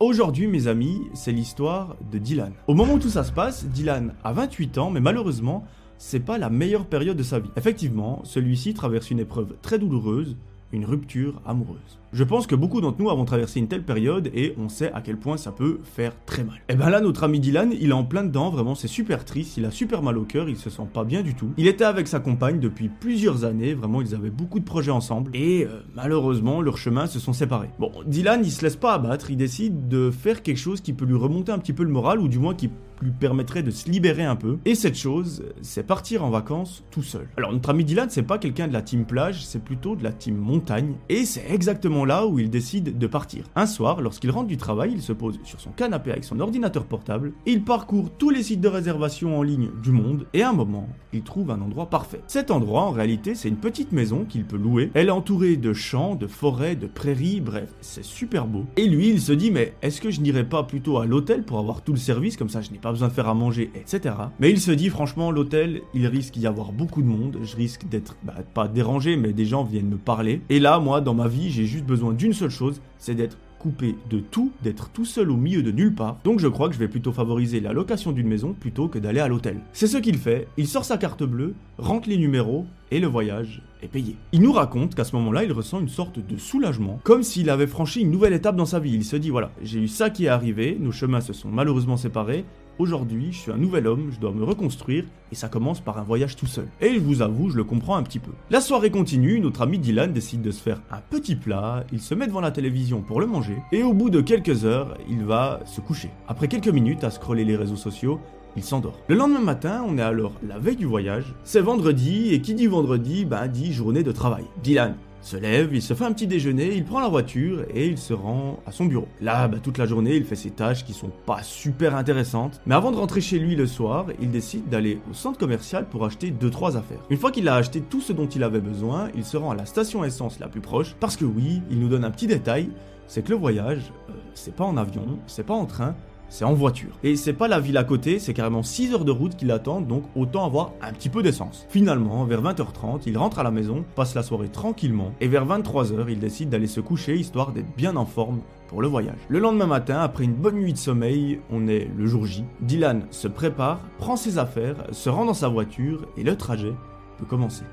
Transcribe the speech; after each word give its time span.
Aujourd'hui, 0.00 0.48
mes 0.48 0.66
amis, 0.66 1.02
c'est 1.14 1.30
l'histoire 1.30 1.94
de 2.10 2.18
Dylan. 2.18 2.52
Au 2.66 2.74
moment 2.74 2.94
où 2.94 2.98
tout 2.98 3.10
ça 3.10 3.22
se 3.22 3.30
passe, 3.30 3.64
Dylan 3.66 4.12
a 4.24 4.32
28 4.32 4.78
ans, 4.78 4.90
mais 4.90 4.98
malheureusement, 4.98 5.64
c'est 5.98 6.18
pas 6.18 6.36
la 6.36 6.50
meilleure 6.50 6.86
période 6.86 7.16
de 7.16 7.22
sa 7.22 7.38
vie. 7.38 7.50
Effectivement, 7.54 8.20
celui-ci 8.24 8.74
traverse 8.74 9.12
une 9.12 9.20
épreuve 9.20 9.54
très 9.62 9.78
douloureuse, 9.78 10.36
une 10.74 10.84
rupture 10.84 11.40
amoureuse. 11.46 11.98
Je 12.12 12.22
pense 12.22 12.46
que 12.46 12.54
beaucoup 12.54 12.80
d'entre 12.80 13.00
nous 13.00 13.10
avons 13.10 13.24
traversé 13.24 13.58
une 13.58 13.66
telle 13.66 13.82
période 13.82 14.30
et 14.32 14.54
on 14.56 14.68
sait 14.68 14.92
à 14.92 15.00
quel 15.00 15.16
point 15.16 15.36
ça 15.36 15.50
peut 15.50 15.80
faire 15.82 16.12
très 16.26 16.44
mal. 16.44 16.60
Et 16.68 16.76
ben 16.76 16.88
là, 16.88 17.00
notre 17.00 17.24
ami 17.24 17.40
Dylan, 17.40 17.72
il 17.72 17.90
est 17.90 17.92
en 17.92 18.04
plein 18.04 18.22
dedans, 18.22 18.50
vraiment 18.50 18.76
c'est 18.76 18.86
super 18.86 19.24
triste, 19.24 19.56
il 19.56 19.64
a 19.64 19.72
super 19.72 20.00
mal 20.00 20.16
au 20.16 20.22
cœur, 20.22 20.48
il 20.48 20.56
se 20.56 20.70
sent 20.70 20.86
pas 20.92 21.02
bien 21.02 21.22
du 21.22 21.34
tout. 21.34 21.50
Il 21.56 21.66
était 21.66 21.82
avec 21.82 22.06
sa 22.06 22.20
compagne 22.20 22.60
depuis 22.60 22.88
plusieurs 22.88 23.44
années, 23.44 23.74
vraiment 23.74 24.00
ils 24.00 24.14
avaient 24.14 24.30
beaucoup 24.30 24.60
de 24.60 24.64
projets 24.64 24.92
ensemble 24.92 25.32
et 25.34 25.64
euh, 25.64 25.80
malheureusement 25.96 26.62
leurs 26.62 26.78
chemins 26.78 27.08
se 27.08 27.18
sont 27.18 27.32
séparés. 27.32 27.70
Bon, 27.80 27.90
Dylan 28.06 28.42
il 28.44 28.52
se 28.52 28.62
laisse 28.62 28.76
pas 28.76 28.94
abattre, 28.94 29.32
il 29.32 29.36
décide 29.36 29.88
de 29.88 30.12
faire 30.12 30.42
quelque 30.42 30.58
chose 30.58 30.80
qui 30.80 30.92
peut 30.92 31.06
lui 31.06 31.16
remonter 31.16 31.50
un 31.50 31.58
petit 31.58 31.72
peu 31.72 31.82
le 31.82 31.90
moral 31.90 32.20
ou 32.20 32.28
du 32.28 32.38
moins 32.38 32.54
qui 32.54 32.70
permettrait 33.12 33.62
de 33.62 33.70
se 33.70 33.90
libérer 33.90 34.24
un 34.24 34.36
peu. 34.36 34.58
Et 34.64 34.74
cette 34.74 34.96
chose, 34.96 35.44
c'est 35.62 35.86
partir 35.86 36.24
en 36.24 36.30
vacances 36.30 36.84
tout 36.90 37.02
seul. 37.02 37.28
Alors 37.36 37.52
notre 37.52 37.70
ami 37.70 37.84
Dylan, 37.84 38.10
c'est 38.10 38.22
pas 38.22 38.38
quelqu'un 38.38 38.68
de 38.68 38.72
la 38.72 38.82
team 38.82 39.04
plage, 39.04 39.44
c'est 39.44 39.62
plutôt 39.62 39.96
de 39.96 40.04
la 40.04 40.12
team 40.12 40.36
montagne. 40.36 40.94
Et 41.08 41.24
c'est 41.24 41.44
exactement 41.50 42.04
là 42.04 42.26
où 42.26 42.38
il 42.38 42.50
décide 42.50 42.98
de 42.98 43.06
partir. 43.06 43.44
Un 43.56 43.66
soir, 43.66 44.00
lorsqu'il 44.00 44.30
rentre 44.30 44.48
du 44.48 44.56
travail, 44.56 44.92
il 44.94 45.02
se 45.02 45.12
pose 45.12 45.38
sur 45.44 45.60
son 45.60 45.70
canapé 45.70 46.10
avec 46.10 46.24
son 46.24 46.40
ordinateur 46.40 46.84
portable, 46.84 47.32
il 47.46 47.62
parcourt 47.64 48.10
tous 48.16 48.30
les 48.30 48.42
sites 48.42 48.60
de 48.60 48.68
réservation 48.68 49.38
en 49.38 49.42
ligne 49.42 49.70
du 49.82 49.90
monde, 49.90 50.26
et 50.32 50.42
à 50.42 50.50
un 50.50 50.52
moment, 50.52 50.88
il 51.12 51.22
trouve 51.22 51.50
un 51.50 51.60
endroit 51.60 51.90
parfait. 51.90 52.20
Cet 52.26 52.50
endroit, 52.50 52.82
en 52.82 52.90
réalité, 52.90 53.34
c'est 53.34 53.48
une 53.48 53.56
petite 53.56 53.92
maison 53.92 54.24
qu'il 54.24 54.44
peut 54.44 54.56
louer. 54.56 54.90
Elle 54.94 55.08
est 55.08 55.12
entourée 55.12 55.56
de 55.56 55.72
champs, 55.72 56.14
de 56.14 56.26
forêts, 56.26 56.76
de 56.76 56.86
prairies, 56.86 57.40
bref, 57.40 57.74
c'est 57.80 58.04
super 58.04 58.46
beau. 58.46 58.64
Et 58.76 58.86
lui, 58.86 59.10
il 59.10 59.20
se 59.20 59.32
dit, 59.32 59.50
mais 59.50 59.74
est-ce 59.82 60.00
que 60.00 60.10
je 60.10 60.20
n'irais 60.20 60.48
pas 60.48 60.62
plutôt 60.62 60.98
à 60.98 61.06
l'hôtel 61.06 61.42
pour 61.42 61.58
avoir 61.58 61.82
tout 61.82 61.92
le 61.92 61.98
service, 61.98 62.36
comme 62.36 62.48
ça 62.48 62.60
je 62.60 62.70
n'ai 62.70 62.78
pas 62.78 62.92
besoin 62.94 63.08
de 63.08 63.12
faire 63.12 63.28
à 63.28 63.34
manger, 63.34 63.70
etc. 63.74 64.14
Mais 64.40 64.50
il 64.50 64.60
se 64.60 64.70
dit, 64.70 64.88
franchement, 64.88 65.30
l'hôtel, 65.30 65.82
il 65.92 66.06
risque 66.06 66.34
d'y 66.34 66.46
avoir 66.46 66.72
beaucoup 66.72 67.02
de 67.02 67.06
monde, 67.06 67.38
je 67.42 67.56
risque 67.56 67.86
d'être, 67.88 68.16
bah, 68.22 68.34
pas 68.54 68.68
dérangé, 68.68 69.16
mais 69.16 69.32
des 69.32 69.46
gens 69.46 69.64
viennent 69.64 69.88
me 69.88 69.96
parler. 69.96 70.40
Et 70.48 70.60
là, 70.60 70.78
moi, 70.78 71.00
dans 71.00 71.14
ma 71.14 71.28
vie, 71.28 71.50
j'ai 71.50 71.66
juste 71.66 71.84
besoin 71.84 72.12
d'une 72.12 72.32
seule 72.32 72.50
chose, 72.50 72.80
c'est 72.98 73.14
d'être 73.14 73.36
coupé 73.64 73.96
de 74.10 74.20
tout, 74.20 74.52
d'être 74.62 74.90
tout 74.90 75.06
seul 75.06 75.30
au 75.30 75.36
milieu 75.36 75.62
de 75.62 75.70
nulle 75.70 75.94
part. 75.94 76.18
Donc 76.22 76.38
je 76.38 76.48
crois 76.48 76.68
que 76.68 76.74
je 76.74 76.78
vais 76.78 76.86
plutôt 76.86 77.12
favoriser 77.12 77.60
la 77.60 77.72
location 77.72 78.12
d'une 78.12 78.28
maison 78.28 78.52
plutôt 78.52 78.88
que 78.88 78.98
d'aller 78.98 79.20
à 79.20 79.28
l'hôtel. 79.28 79.56
C'est 79.72 79.86
ce 79.86 79.96
qu'il 79.96 80.18
fait, 80.18 80.48
il 80.58 80.68
sort 80.68 80.84
sa 80.84 80.98
carte 80.98 81.22
bleue, 81.22 81.54
rentre 81.78 82.10
les 82.10 82.18
numéros 82.18 82.66
et 82.90 83.00
le 83.00 83.06
voyage 83.06 83.62
est 83.82 83.88
payé. 83.88 84.16
Il 84.32 84.42
nous 84.42 84.52
raconte 84.52 84.94
qu'à 84.94 85.04
ce 85.04 85.16
moment-là, 85.16 85.44
il 85.44 85.52
ressent 85.52 85.80
une 85.80 85.88
sorte 85.88 86.18
de 86.18 86.36
soulagement, 86.36 87.00
comme 87.04 87.22
s'il 87.22 87.48
avait 87.48 87.66
franchi 87.66 88.02
une 88.02 88.10
nouvelle 88.10 88.34
étape 88.34 88.56
dans 88.56 88.66
sa 88.66 88.80
vie. 88.80 88.92
Il 88.92 89.04
se 89.04 89.16
dit 89.16 89.30
voilà, 89.30 89.50
j'ai 89.62 89.80
eu 89.80 89.88
ça 89.88 90.10
qui 90.10 90.26
est 90.26 90.28
arrivé, 90.28 90.76
nos 90.78 90.92
chemins 90.92 91.22
se 91.22 91.32
sont 91.32 91.48
malheureusement 91.48 91.96
séparés, 91.96 92.44
Aujourd'hui, 92.80 93.28
je 93.30 93.38
suis 93.38 93.52
un 93.52 93.56
nouvel 93.56 93.86
homme, 93.86 94.10
je 94.10 94.18
dois 94.18 94.32
me 94.32 94.42
reconstruire, 94.42 95.04
et 95.30 95.36
ça 95.36 95.48
commence 95.48 95.80
par 95.80 95.96
un 95.98 96.02
voyage 96.02 96.34
tout 96.34 96.46
seul. 96.46 96.66
Et 96.80 96.94
je 96.94 96.98
vous 96.98 97.22
avoue, 97.22 97.48
je 97.48 97.56
le 97.56 97.62
comprends 97.62 97.94
un 97.94 98.02
petit 98.02 98.18
peu. 98.18 98.32
La 98.50 98.60
soirée 98.60 98.90
continue, 98.90 99.38
notre 99.38 99.62
ami 99.62 99.78
Dylan 99.78 100.12
décide 100.12 100.42
de 100.42 100.50
se 100.50 100.60
faire 100.60 100.82
un 100.90 100.98
petit 100.98 101.36
plat, 101.36 101.84
il 101.92 102.00
se 102.00 102.16
met 102.16 102.26
devant 102.26 102.40
la 102.40 102.50
télévision 102.50 103.00
pour 103.00 103.20
le 103.20 103.26
manger, 103.26 103.56
et 103.70 103.84
au 103.84 103.92
bout 103.92 104.10
de 104.10 104.20
quelques 104.20 104.64
heures, 104.64 104.98
il 105.08 105.24
va 105.24 105.60
se 105.66 105.80
coucher. 105.80 106.10
Après 106.26 106.48
quelques 106.48 106.66
minutes 106.66 107.04
à 107.04 107.10
scroller 107.10 107.44
les 107.44 107.54
réseaux 107.54 107.76
sociaux, 107.76 108.18
il 108.56 108.64
s'endort. 108.64 108.98
Le 109.06 109.14
lendemain 109.14 109.40
matin, 109.40 109.84
on 109.86 109.96
est 109.96 110.02
alors 110.02 110.32
la 110.46 110.58
veille 110.58 110.74
du 110.74 110.86
voyage, 110.86 111.32
c'est 111.44 111.60
vendredi, 111.60 112.34
et 112.34 112.40
qui 112.40 112.54
dit 112.54 112.66
vendredi, 112.66 113.24
ben 113.24 113.46
dit 113.46 113.72
journée 113.72 114.02
de 114.02 114.10
travail. 114.10 114.46
Dylan, 114.64 114.96
se 115.24 115.36
lève, 115.36 115.70
il 115.72 115.82
se 115.82 115.94
fait 115.94 116.04
un 116.04 116.12
petit 116.12 116.26
déjeuner, 116.26 116.74
il 116.74 116.84
prend 116.84 117.00
la 117.00 117.08
voiture 117.08 117.64
et 117.74 117.86
il 117.86 117.98
se 117.98 118.12
rend 118.12 118.60
à 118.66 118.72
son 118.72 118.84
bureau. 118.84 119.08
Là, 119.20 119.48
bah, 119.48 119.58
toute 119.62 119.78
la 119.78 119.86
journée, 119.86 120.16
il 120.16 120.24
fait 120.24 120.36
ses 120.36 120.50
tâches 120.50 120.84
qui 120.84 120.92
sont 120.92 121.10
pas 121.24 121.42
super 121.42 121.96
intéressantes. 121.96 122.60
Mais 122.66 122.74
avant 122.74 122.92
de 122.92 122.96
rentrer 122.96 123.20
chez 123.20 123.38
lui 123.38 123.56
le 123.56 123.66
soir, 123.66 124.06
il 124.20 124.30
décide 124.30 124.68
d'aller 124.68 125.00
au 125.10 125.14
centre 125.14 125.38
commercial 125.38 125.88
pour 125.88 126.04
acheter 126.04 126.30
2-3 126.30 126.76
affaires. 126.76 127.00
Une 127.08 127.16
fois 127.16 127.30
qu'il 127.30 127.48
a 127.48 127.54
acheté 127.54 127.80
tout 127.80 128.00
ce 128.00 128.12
dont 128.12 128.26
il 128.26 128.42
avait 128.42 128.60
besoin, 128.60 129.08
il 129.14 129.24
se 129.24 129.36
rend 129.36 129.50
à 129.50 129.54
la 129.54 129.66
station 129.66 130.04
essence 130.04 130.38
la 130.40 130.48
plus 130.48 130.60
proche. 130.60 130.94
Parce 131.00 131.16
que 131.16 131.24
oui, 131.24 131.62
il 131.70 131.80
nous 131.80 131.88
donne 131.88 132.04
un 132.04 132.10
petit 132.10 132.26
détail, 132.26 132.68
c'est 133.06 133.24
que 133.24 133.30
le 133.30 133.36
voyage, 133.36 133.92
euh, 134.10 134.12
c'est 134.34 134.54
pas 134.54 134.64
en 134.64 134.76
avion, 134.76 135.18
c'est 135.26 135.46
pas 135.46 135.54
en 135.54 135.66
train, 135.66 135.94
c'est 136.34 136.44
en 136.44 136.52
voiture. 136.52 136.98
Et 137.04 137.14
c'est 137.14 137.32
pas 137.32 137.46
la 137.46 137.60
ville 137.60 137.76
à 137.76 137.84
côté, 137.84 138.18
c'est 138.18 138.34
carrément 138.34 138.64
6 138.64 138.92
heures 138.92 139.04
de 139.04 139.12
route 139.12 139.36
qui 139.36 139.44
l'attendent, 139.44 139.86
donc 139.86 140.02
autant 140.16 140.44
avoir 140.44 140.72
un 140.82 140.92
petit 140.92 141.08
peu 141.08 141.22
d'essence. 141.22 141.64
Finalement, 141.68 142.24
vers 142.24 142.42
20h30, 142.42 143.02
il 143.06 143.16
rentre 143.16 143.38
à 143.38 143.44
la 143.44 143.52
maison, 143.52 143.84
passe 143.94 144.16
la 144.16 144.24
soirée 144.24 144.48
tranquillement, 144.48 145.12
et 145.20 145.28
vers 145.28 145.46
23h, 145.46 146.06
il 146.08 146.18
décide 146.18 146.48
d'aller 146.48 146.66
se 146.66 146.80
coucher 146.80 147.14
histoire 147.14 147.52
d'être 147.52 147.72
bien 147.76 147.94
en 147.94 148.04
forme 148.04 148.40
pour 148.66 148.82
le 148.82 148.88
voyage. 148.88 149.18
Le 149.28 149.38
lendemain 149.38 149.66
matin, 149.66 150.00
après 150.00 150.24
une 150.24 150.34
bonne 150.34 150.56
nuit 150.56 150.72
de 150.72 150.78
sommeil, 150.78 151.38
on 151.52 151.68
est 151.68 151.88
le 151.96 152.06
jour 152.06 152.26
J. 152.26 152.44
Dylan 152.62 153.06
se 153.10 153.28
prépare, 153.28 153.78
prend 153.98 154.16
ses 154.16 154.36
affaires, 154.36 154.74
se 154.90 155.08
rend 155.08 155.26
dans 155.26 155.34
sa 155.34 155.46
voiture, 155.46 156.04
et 156.16 156.24
le 156.24 156.34
trajet 156.34 156.72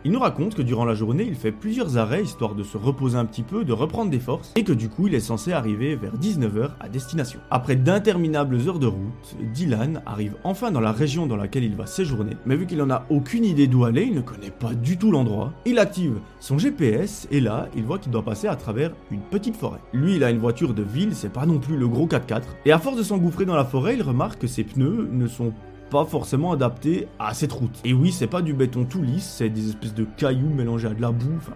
Il 0.06 0.12
nous 0.12 0.20
raconte 0.20 0.56
que 0.56 0.62
durant 0.62 0.86
la 0.86 0.96
journée, 0.96 1.26
il 1.28 1.36
fait 1.36 1.52
plusieurs 1.52 1.98
arrêts 1.98 2.24
histoire 2.24 2.56
de 2.56 2.64
se 2.64 2.78
reposer 2.78 3.18
un 3.18 3.26
petit 3.26 3.44
peu, 3.44 3.64
de 3.64 3.74
reprendre 3.74 4.10
des 4.10 4.20
forces, 4.20 4.54
et 4.56 4.64
que 4.64 4.72
du 4.72 4.90
coup, 4.90 5.08
il 5.08 5.16
est 5.16 5.20
censé 5.20 5.52
arriver 5.52 5.96
vers 5.96 6.18
19h 6.18 6.72
à 6.80 6.90
destination. 6.90 7.40
Après 7.50 7.76
d'interminables 7.76 8.58
heures 8.68 8.80
de 8.80 8.88
route, 8.88 9.36
Dylan 9.54 10.02
arrive 10.06 10.36
enfin 10.44 10.72
dans 10.72 10.80
la 10.80 10.92
région 10.92 11.28
dans 11.28 11.36
laquelle 11.36 11.64
il 11.64 11.76
va 11.76 11.86
séjourner, 11.86 12.38
mais 12.46 12.56
vu 12.56 12.66
qu'il 12.66 12.78
n'en 12.78 12.90
a 12.90 13.06
aucune 13.10 13.46
idée 13.46 13.68
d'où 13.68 13.86
aller, 13.86 14.04
il 14.04 14.16
ne 14.16 14.22
connaît 14.22 14.52
pas 14.52 14.74
du 14.74 14.98
tout 14.98 15.12
l'endroit, 15.12 15.54
il 15.66 15.80
active 15.80 16.20
son 16.40 16.58
GPS, 16.58 17.28
et 17.32 17.40
là, 17.40 17.68
il 17.76 17.84
voit 17.84 18.00
qu'il 18.00 18.12
doit 18.12 18.24
passer 18.24 18.48
à 18.48 18.56
travers 18.56 18.92
une 19.12 19.22
petite 19.22 19.56
forêt. 19.56 19.80
Lui, 19.94 20.16
il 20.16 20.24
a 20.24 20.32
une 20.32 20.40
voiture 20.40 20.74
de 20.74 20.84
ville, 20.84 21.14
c'est 21.14 21.34
pas 21.34 21.46
non 21.46 21.60
plus 21.60 21.78
le 21.78 21.88
gros 21.88 22.08
4x4, 22.08 22.44
et 22.66 22.72
à 22.72 22.80
force 22.80 22.98
de 22.98 23.04
s'engouffrer 23.04 23.46
dans 23.46 23.56
la 23.56 23.66
forêt, 23.66 23.96
il 23.96 24.04
remarque 24.04 24.42
que 24.42 24.48
ses 24.48 24.64
pneus 24.64 25.08
ne 25.12 25.28
sont 25.28 25.54
pas 25.92 26.06
forcément 26.06 26.54
adapté 26.54 27.08
à 27.20 27.36
cette 27.36 27.52
route. 27.52 27.80
Et 27.84 27.94
oui, 27.94 28.12
c'est 28.12 28.26
pas 28.26 28.42
du 28.42 28.54
béton 28.54 28.86
tout 28.86 29.04
lisse, 29.04 29.36
c'est 29.38 29.50
des 29.50 29.70
espèces 29.70 29.94
de 29.94 30.06
cailloux 30.18 30.50
mélangés 30.50 30.88
à 30.88 30.94
de 30.94 31.02
la 31.02 31.12
boue, 31.12 31.36
enfin, 31.38 31.54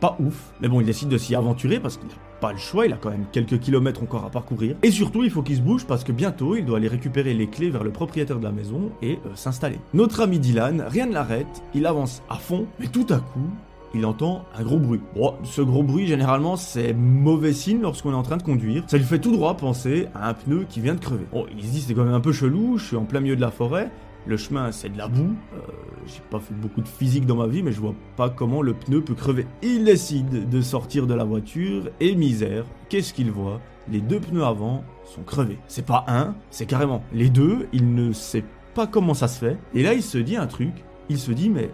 pas 0.00 0.16
ouf. 0.20 0.52
Mais 0.60 0.68
bon, 0.68 0.80
il 0.80 0.86
décide 0.86 1.08
de 1.08 1.18
s'y 1.18 1.34
aventurer 1.34 1.80
parce 1.80 1.96
qu'il 1.96 2.06
n'a 2.06 2.14
pas 2.40 2.52
le 2.52 2.58
choix, 2.58 2.86
il 2.86 2.92
a 2.92 2.96
quand 2.96 3.10
même 3.10 3.26
quelques 3.32 3.58
kilomètres 3.58 4.02
encore 4.02 4.24
à 4.24 4.30
parcourir. 4.30 4.76
Et 4.82 4.92
surtout, 4.92 5.24
il 5.24 5.30
faut 5.30 5.42
qu'il 5.42 5.56
se 5.56 5.60
bouge 5.60 5.84
parce 5.84 6.04
que 6.04 6.12
bientôt, 6.12 6.54
il 6.56 6.64
doit 6.64 6.78
aller 6.78 6.88
récupérer 6.88 7.34
les 7.34 7.48
clés 7.48 7.70
vers 7.70 7.82
le 7.82 7.90
propriétaire 7.90 8.38
de 8.38 8.44
la 8.44 8.52
maison 8.52 8.92
et 9.02 9.18
euh, 9.26 9.34
s'installer. 9.34 9.80
Notre 9.94 10.20
ami 10.20 10.38
Dylan, 10.38 10.84
rien 10.88 11.06
ne 11.06 11.12
l'arrête, 11.12 11.62
il 11.74 11.84
avance 11.84 12.22
à 12.30 12.36
fond, 12.36 12.66
mais 12.78 12.86
tout 12.86 13.06
à 13.10 13.18
coup, 13.18 13.50
il 13.94 14.06
entend 14.06 14.44
un 14.54 14.62
gros 14.62 14.78
bruit. 14.78 15.00
Bon, 15.14 15.34
ce 15.44 15.62
gros 15.62 15.82
bruit, 15.82 16.06
généralement, 16.06 16.56
c'est 16.56 16.94
mauvais 16.94 17.52
signe 17.52 17.80
lorsqu'on 17.80 18.12
est 18.12 18.16
en 18.16 18.22
train 18.22 18.36
de 18.36 18.42
conduire. 18.42 18.84
Ça 18.86 18.96
lui 18.96 19.04
fait 19.04 19.18
tout 19.18 19.32
droit 19.32 19.56
penser 19.56 20.08
à 20.14 20.28
un 20.28 20.34
pneu 20.34 20.64
qui 20.68 20.80
vient 20.80 20.94
de 20.94 21.00
crever. 21.00 21.26
Bon, 21.32 21.46
il 21.56 21.64
se 21.64 21.70
dit 21.70 21.80
c'est 21.80 21.94
quand 21.94 22.04
même 22.04 22.14
un 22.14 22.20
peu 22.20 22.32
chelou, 22.32 22.78
je 22.78 22.86
suis 22.86 22.96
en 22.96 23.04
plein 23.04 23.20
milieu 23.20 23.36
de 23.36 23.40
la 23.40 23.50
forêt. 23.50 23.90
Le 24.24 24.36
chemin, 24.36 24.70
c'est 24.70 24.88
de 24.88 24.98
la 24.98 25.08
boue. 25.08 25.34
Euh, 25.54 25.58
j'ai 26.06 26.22
pas 26.30 26.38
fait 26.38 26.54
beaucoup 26.54 26.80
de 26.80 26.88
physique 26.88 27.26
dans 27.26 27.34
ma 27.36 27.48
vie, 27.48 27.62
mais 27.62 27.72
je 27.72 27.80
vois 27.80 27.94
pas 28.16 28.30
comment 28.30 28.62
le 28.62 28.72
pneu 28.72 29.00
peut 29.00 29.14
crever. 29.14 29.46
Il 29.62 29.84
décide 29.84 30.48
de 30.48 30.60
sortir 30.60 31.08
de 31.08 31.14
la 31.14 31.24
voiture 31.24 31.88
et 31.98 32.14
misère, 32.14 32.64
qu'est-ce 32.88 33.12
qu'il 33.12 33.32
voit? 33.32 33.60
Les 33.90 34.00
deux 34.00 34.20
pneus 34.20 34.44
avant 34.44 34.84
sont 35.04 35.22
crevés. 35.22 35.58
C'est 35.66 35.84
pas 35.84 36.04
un, 36.06 36.36
c'est 36.50 36.66
carrément 36.66 37.02
les 37.12 37.30
deux. 37.30 37.66
Il 37.72 37.96
ne 37.96 38.12
sait 38.12 38.44
pas 38.74 38.86
comment 38.86 39.14
ça 39.14 39.26
se 39.26 39.40
fait. 39.40 39.58
Et 39.74 39.82
là, 39.82 39.92
il 39.92 40.02
se 40.02 40.18
dit 40.18 40.36
un 40.36 40.46
truc. 40.46 40.72
Il 41.08 41.18
se 41.18 41.32
dit, 41.32 41.50
mais 41.50 41.70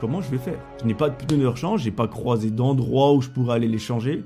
comment 0.00 0.20
je 0.20 0.30
vais 0.30 0.38
faire? 0.38 0.58
Je 0.80 0.86
n'ai 0.86 0.94
pas 0.94 1.10
de 1.10 1.14
pneus 1.14 1.38
de 1.38 1.46
rechange, 1.46 1.82
j'ai 1.82 1.90
pas 1.90 2.08
croisé 2.08 2.50
d'endroit 2.50 3.14
où 3.14 3.22
je 3.22 3.28
pourrais 3.30 3.56
aller 3.56 3.68
les 3.68 3.78
changer. 3.78 4.24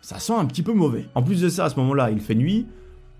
Ça 0.00 0.18
sent 0.18 0.34
un 0.34 0.44
petit 0.44 0.62
peu 0.62 0.72
mauvais. 0.72 1.06
En 1.14 1.22
plus 1.22 1.40
de 1.40 1.48
ça, 1.48 1.64
à 1.64 1.70
ce 1.70 1.76
moment-là, 1.80 2.10
il 2.10 2.20
fait 2.20 2.34
nuit. 2.34 2.66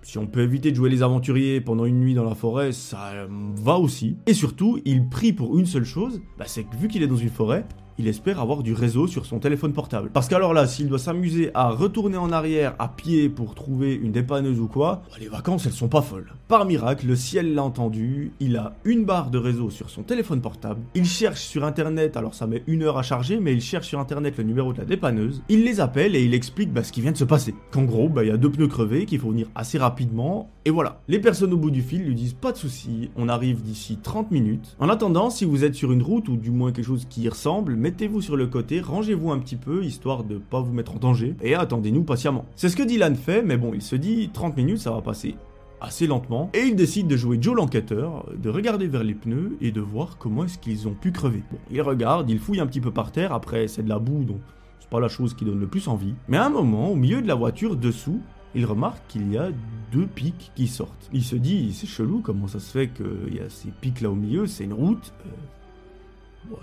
Si 0.03 0.19
on 0.19 0.27
peut 0.27 0.43
éviter 0.43 0.71
de 0.71 0.77
jouer 0.77 0.89
les 0.89 1.03
aventuriers 1.03 1.61
pendant 1.61 1.85
une 1.85 1.99
nuit 1.99 2.15
dans 2.15 2.23
la 2.23 2.37
forêt, 2.37 2.71
ça 2.71 3.27
va 3.57 3.77
aussi. 3.79 4.17
Et 4.27 4.35
surtout, 4.35 4.79
il 4.85 5.09
prie 5.09 5.33
pour 5.33 5.59
une 5.59 5.67
seule 5.67 5.85
chose, 5.85 6.21
bah, 6.39 6.45
c'est 6.47 6.63
que 6.63 6.77
vu 6.77 6.87
qu'il 6.87 7.03
est 7.03 7.09
dans 7.09 7.17
une 7.17 7.31
forêt, 7.31 7.67
il 7.99 8.09
espère 8.09 8.41
avoir 8.41 8.63
du 8.63 8.73
réseau 8.73 9.07
sur 9.07 9.27
son 9.27 9.39
téléphone 9.39 9.73
portable. 9.73 10.11
Parce 10.13 10.29
qu'alors 10.29 10.55
là, 10.55 10.67
s'il 10.67 10.89
doit 10.89 10.99
s'amuser 10.99 11.51
à 11.55 11.71
retourner 11.71 12.17
en 12.17 12.33
arrière 12.33 12.75
à 12.79 12.89
pied 12.89 13.29
pour 13.29 13.55
trouver 13.55 13.95
une 13.95 14.13
dépanneuse 14.13 14.61
ou 14.61 14.67
quoi, 14.67 15.03
les 15.21 15.29
vacances 15.29 15.67
elles 15.67 15.73
sont 15.73 15.89
pas 15.89 16.03
folles. 16.03 16.33
Par 16.49 16.65
miracle, 16.65 17.07
le 17.07 17.17
ciel 17.17 17.55
l'a 17.55 17.63
entendu, 17.63 18.33
il 18.41 18.57
a 18.57 18.75
une 18.85 19.05
barre 19.05 19.31
de 19.31 19.39
réseau 19.39 19.71
sur 19.71 19.91
son 19.91 20.03
téléphone 20.03 20.41
portable, 20.41 20.81
il 20.95 21.05
cherche 21.05 21.41
sur 21.41 21.65
internet, 21.65 22.17
alors 22.17 22.35
ça 22.35 22.47
met 22.47 22.63
une 22.67 22.83
heure 22.83 22.99
à 22.99 23.03
charger, 23.03 23.39
mais 23.41 23.53
il 23.53 23.61
cherche 23.61 23.89
sur 23.89 24.01
internet 24.01 24.37
le 24.39 24.45
numéro 24.45 24.73
de 24.73 24.79
la 24.79 24.85
dépanneuse, 24.85 25.43
il 25.49 25.65
les 25.65 25.81
appelle 25.81 26.15
et 26.17 26.25
il 26.25 26.35
explique 26.35 26.73
bah, 26.73 26.85
ce 26.85 26.93
qui 26.93 27.01
vient 27.01 27.13
de 27.13 27.17
se 27.17 27.25
passer. 27.25 27.55
Qu'en 27.71 27.85
gros, 27.85 28.09
bah, 28.09 28.25
il 28.25 28.29
y 28.29 28.33
a 28.33 28.37
deux 28.37 28.51
pneus 28.51 28.69
crevés 28.69 29.07
qu'il 29.07 29.19
faut 29.19 29.31
venir 29.31 29.49
assez 29.55 29.79
rapidement, 29.79 30.51
et 30.65 30.71
voilà. 30.71 31.01
Les 31.09 31.21
personnes 31.21 31.53
au 31.53 31.57
bout 31.57 31.71
du 31.71 31.83
fil 31.83 32.03
lui 32.03 32.15
disent 32.15 32.35
pas 32.35 32.53
de 32.53 32.57
soucis, 32.57 33.11
on 33.17 33.29
arrive 33.29 33.63
d'ici 33.63 33.99
30 34.03 34.31
minutes. 34.31 34.77
En 34.81 34.89
attendant, 34.89 35.31
si 35.31 35.45
vous 35.45 35.65
êtes 35.65 35.75
sur 35.75 35.93
une 35.93 36.03
route 36.03 36.29
ou 36.29 36.37
du 36.37 36.51
moins 36.51 36.73
quelque 36.73 36.87
chose 36.87 37.07
qui 37.09 37.23
y 37.23 37.29
ressemble, 37.29 37.77
mettez-vous 37.87 38.21
sur 38.21 38.37
le 38.37 38.49
côté, 38.49 38.81
rangez-vous 38.81 39.31
un 39.31 39.39
petit 39.39 39.55
peu, 39.55 39.85
histoire 39.85 40.25
de 40.25 40.39
pas 40.39 40.61
vous 40.61 40.73
mettre 40.73 40.97
en 40.97 40.99
danger, 40.99 41.37
et 41.41 41.55
attendez-nous 41.55 42.03
patiemment. 42.03 42.45
C'est 42.57 42.69
ce 42.69 42.75
que 42.75 42.83
Dylan 42.83 43.15
fait, 43.15 43.43
mais 43.43 43.57
bon, 43.57 43.71
il 43.75 43.81
se 43.81 43.95
dit 43.95 44.29
30 44.33 44.57
minutes, 44.57 44.79
ça 44.79 44.91
va 44.91 45.03
passer 45.03 45.37
assez 45.81 46.09
lentement, 46.09 46.51
et 46.53 46.63
il 46.63 46.75
décide 46.75 47.07
de 47.07 47.17
jouer 47.17 47.39
Joe 47.41 47.55
l'enquêteur, 47.55 48.27
de 48.37 48.51
regarder 48.51 48.89
vers 48.89 49.05
les 49.05 49.15
pneus 49.15 49.57
et 49.61 49.71
de 49.71 49.81
voir 49.81 50.19
comment 50.19 50.43
est-ce 50.43 50.59
qu'ils 50.59 50.89
ont 50.89 50.95
pu 50.95 51.13
crever. 51.13 51.45
Bon, 51.53 51.59
il 51.71 51.81
regarde, 51.81 52.29
il 52.29 52.41
fouille 52.41 52.59
un 52.59 52.67
petit 52.67 52.81
peu 52.81 52.91
par 52.91 53.13
terre, 53.13 53.33
après 53.33 53.69
c'est 53.69 53.85
de 53.85 53.89
la 53.89 54.01
boue, 54.01 54.25
donc 54.25 54.41
c'est 54.81 54.91
pas 54.91 54.99
la 54.99 55.09
chose 55.09 55.35
qui 55.35 55.45
donne 55.45 55.61
le 55.61 55.69
plus 55.69 55.87
envie. 55.87 56.15
Mais 56.27 56.39
à 56.39 56.47
un 56.47 56.51
moment, 56.51 56.91
au 56.91 56.97
milieu 56.97 57.23
de 57.23 57.29
la 57.29 57.37
voiture, 57.37 57.77
dessous, 57.77 58.21
il 58.57 58.67
remarque 58.67 59.07
qu'il 59.07 59.31
y 59.31 59.39
a 59.39 59.51
deux 59.93 60.09
pics 60.09 60.51
qui 60.57 60.67
sortent. 60.67 61.09
Il 61.13 61.23
se 61.23 61.37
dit, 61.37 61.73
c'est 61.73 61.87
chelou, 61.87 62.21
comment 62.21 62.49
ça 62.49 62.59
se 62.59 62.73
fait 62.73 62.89
qu'il 62.89 63.37
y 63.37 63.39
a 63.39 63.49
ces 63.49 63.69
pics 63.81 64.01
là 64.01 64.11
au 64.11 64.17
milieu, 64.17 64.49
c'est 64.49 64.65
une 64.65 64.73
route 64.73 65.15
euh, 65.25 65.31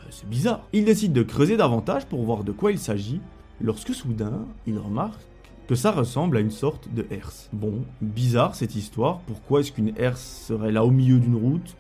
C'est 0.10 0.30
bizarre. 0.30 0.68
Il 0.74 0.86
décide 0.86 1.14
de 1.14 1.24
creuser 1.24 1.58
davantage 1.58 2.06
pour 2.06 2.24
voir 2.24 2.44
de 2.44 2.52
quoi 2.52 2.72
il 2.72 2.80
s'agit, 2.80 3.22
lorsque 3.62 3.94
soudain, 3.94 4.46
il 4.68 4.78
remarque 4.78 5.22
que 5.68 5.76
ça 5.76 5.92
ressemble 5.92 6.38
à 6.38 6.40
une 6.40 6.52
sorte 6.52 6.94
de 6.94 7.06
herse. 7.10 7.50
Bon, 7.54 7.84
bizarre 8.02 8.56
cette 8.56 8.76
histoire, 8.76 9.20
pourquoi 9.28 9.62
est-ce 9.62 9.72
qu'une 9.72 9.94
herse 9.98 10.46
serait 10.48 10.72
là 10.72 10.84
au 10.84 10.92
milieu 10.92 11.20
d'une 11.20 11.36
route 11.36 11.76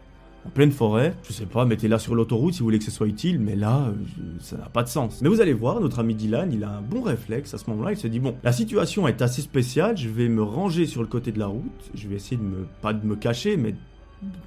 en 0.45 0.49
pleine 0.49 0.71
forêt, 0.71 1.15
je 1.23 1.31
sais 1.31 1.45
pas, 1.45 1.63
mettez-la 1.65 1.99
sur 1.99 2.15
l'autoroute 2.15 2.53
si 2.53 2.59
vous 2.59 2.65
voulez 2.65 2.79
que 2.79 2.83
ce 2.83 2.91
soit 2.91 3.07
utile, 3.07 3.39
mais 3.39 3.55
là, 3.55 3.93
ça 4.41 4.57
n'a 4.57 4.65
pas 4.65 4.83
de 4.83 4.89
sens. 4.89 5.21
Mais 5.21 5.29
vous 5.29 5.39
allez 5.39 5.53
voir, 5.53 5.79
notre 5.79 5.99
ami 5.99 6.15
Dylan, 6.15 6.51
il 6.51 6.65
a 6.65 6.69
un 6.69 6.81
bon 6.81 7.01
réflexe 7.01 7.53
à 7.53 7.57
ce 7.57 7.69
moment-là, 7.69 7.91
il 7.93 7.97
se 7.97 8.07
dit, 8.07 8.19
bon, 8.19 8.35
la 8.43 8.51
situation 8.51 9.07
est 9.07 9.21
assez 9.21 9.41
spéciale, 9.41 9.95
je 9.95 10.09
vais 10.09 10.27
me 10.27 10.43
ranger 10.43 10.85
sur 10.85 11.01
le 11.01 11.07
côté 11.07 11.31
de 11.31 11.39
la 11.39 11.47
route, 11.47 11.91
je 11.93 12.07
vais 12.09 12.15
essayer 12.15 12.35
de 12.35 12.43
me, 12.43 12.67
pas 12.81 12.93
de 12.93 13.05
me 13.05 13.15
cacher, 13.15 13.55
mais 13.55 13.73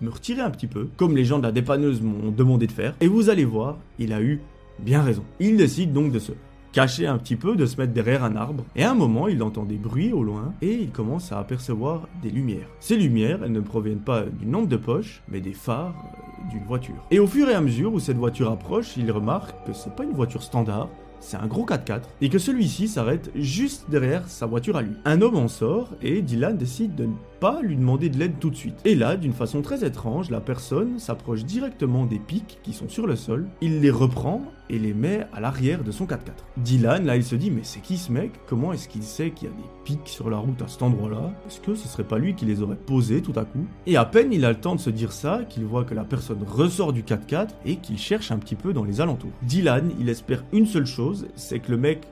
me 0.00 0.10
retirer 0.10 0.40
un 0.40 0.50
petit 0.50 0.66
peu, 0.66 0.88
comme 0.96 1.16
les 1.16 1.24
gens 1.24 1.38
de 1.38 1.44
la 1.44 1.52
dépanneuse 1.52 2.00
m'ont 2.00 2.30
demandé 2.30 2.66
de 2.66 2.72
faire, 2.72 2.94
et 3.00 3.08
vous 3.08 3.30
allez 3.30 3.44
voir, 3.44 3.78
il 3.98 4.12
a 4.12 4.20
eu 4.20 4.40
bien 4.78 5.02
raison. 5.02 5.24
Il 5.40 5.56
décide 5.56 5.92
donc 5.92 6.12
de 6.12 6.18
se 6.18 6.32
cacher 6.72 7.06
un 7.06 7.16
petit 7.16 7.36
peu, 7.36 7.56
de 7.56 7.64
se 7.64 7.78
mettre 7.80 7.94
derrière 7.94 8.22
un 8.22 8.36
arbre. 8.36 8.62
Et 8.76 8.84
à 8.84 8.90
un 8.90 8.94
moment, 8.94 9.28
il 9.28 9.42
entend 9.42 9.64
des 9.64 9.76
bruits 9.76 10.12
au 10.12 10.22
loin 10.22 10.52
et 10.60 10.74
il 10.74 10.90
commence 10.90 11.32
à 11.32 11.38
apercevoir 11.38 12.06
des 12.22 12.28
lumières. 12.28 12.68
Ces 12.80 12.96
lumières, 12.96 13.40
elles 13.42 13.52
ne 13.52 13.60
proviennent 13.60 14.00
pas 14.00 14.24
d'une 14.24 14.52
lampe 14.52 14.68
de 14.68 14.76
poche, 14.76 15.22
mais 15.28 15.40
des 15.40 15.54
phares 15.54 15.94
euh, 15.96 16.50
d'une 16.50 16.64
voiture. 16.64 17.02
Et 17.10 17.18
au 17.18 17.26
fur 17.26 17.48
et 17.48 17.54
à 17.54 17.62
mesure 17.62 17.94
où 17.94 17.98
cette 17.98 18.18
voiture 18.18 18.50
approche, 18.50 18.98
il 18.98 19.10
remarque 19.10 19.54
que 19.66 19.72
c'est 19.72 19.96
pas 19.96 20.04
une 20.04 20.12
voiture 20.12 20.42
standard, 20.42 20.90
c'est 21.20 21.36
un 21.36 21.46
gros 21.46 21.66
4x4, 21.66 22.02
et 22.20 22.28
que 22.28 22.38
celui-ci 22.38 22.88
s'arrête 22.88 23.30
juste 23.34 23.86
derrière 23.90 24.28
sa 24.28 24.46
voiture 24.46 24.76
à 24.76 24.82
lui. 24.82 24.96
Un 25.04 25.20
homme 25.20 25.36
en 25.36 25.48
sort, 25.48 25.90
et 26.02 26.22
Dylan 26.22 26.56
décide 26.56 26.94
de 26.94 27.06
ne 27.06 27.14
pas 27.40 27.60
lui 27.62 27.76
demander 27.76 28.08
de 28.08 28.18
l'aide 28.18 28.38
tout 28.38 28.50
de 28.50 28.56
suite. 28.56 28.80
Et 28.84 28.94
là, 28.94 29.16
d'une 29.16 29.32
façon 29.32 29.62
très 29.62 29.84
étrange, 29.84 30.30
la 30.30 30.40
personne 30.40 30.98
s'approche 30.98 31.44
directement 31.44 32.06
des 32.06 32.18
pics 32.18 32.58
qui 32.62 32.72
sont 32.72 32.88
sur 32.88 33.06
le 33.06 33.16
sol, 33.16 33.46
il 33.60 33.80
les 33.80 33.90
reprend 33.90 34.42
et 34.70 34.78
les 34.78 34.94
met 34.94 35.26
à 35.32 35.40
l'arrière 35.40 35.84
de 35.84 35.90
son 35.90 36.06
4x4. 36.06 36.32
Dylan, 36.56 37.04
là, 37.04 37.16
il 37.16 37.24
se 37.24 37.36
dit, 37.36 37.50
mais 37.50 37.62
c'est 37.62 37.80
qui 37.80 37.96
ce 37.96 38.12
mec? 38.12 38.32
Comment 38.46 38.72
est-ce 38.72 38.88
qu'il 38.88 39.02
sait 39.02 39.30
qu'il 39.30 39.48
y 39.48 39.50
a 39.50 39.54
des 39.54 39.62
pics 39.84 40.08
sur 40.08 40.30
la 40.30 40.38
route 40.38 40.60
à 40.62 40.68
cet 40.68 40.82
endroit-là? 40.82 41.32
Est-ce 41.46 41.60
que 41.60 41.74
ce 41.74 41.88
serait 41.88 42.04
pas 42.04 42.18
lui 42.18 42.34
qui 42.34 42.44
les 42.44 42.62
aurait 42.62 42.76
posés 42.76 43.22
tout 43.22 43.32
à 43.36 43.44
coup? 43.44 43.66
Et 43.86 43.96
à 43.96 44.04
peine 44.04 44.32
il 44.32 44.44
a 44.44 44.50
le 44.50 44.60
temps 44.60 44.74
de 44.74 44.80
se 44.80 44.90
dire 44.90 45.12
ça, 45.12 45.42
qu'il 45.48 45.64
voit 45.64 45.84
que 45.84 45.94
la 45.94 46.04
personne 46.04 46.42
ressort 46.46 46.92
du 46.92 47.02
4x4 47.02 47.48
et 47.64 47.76
qu'il 47.76 47.98
cherche 47.98 48.30
un 48.30 48.38
petit 48.38 48.56
peu 48.56 48.72
dans 48.72 48.84
les 48.84 49.00
alentours. 49.00 49.32
Dylan, 49.42 49.90
il 50.00 50.08
espère 50.08 50.44
une 50.52 50.66
seule 50.66 50.86
chose, 50.86 51.28
c'est 51.36 51.60
que 51.60 51.70
le 51.70 51.76
mec 51.76 52.06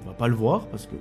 ne 0.00 0.06
va 0.06 0.12
pas 0.12 0.28
le 0.28 0.34
voir 0.34 0.66
parce 0.66 0.86
que 0.86 0.96